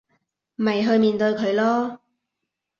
[0.55, 1.99] 咪去面對佢囉